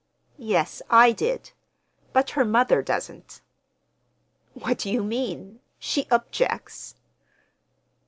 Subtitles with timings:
[0.39, 3.39] "Yes, I did—but her mother doesn't."
[4.55, 5.59] "What do you mean?
[5.77, 6.95] She—objects?"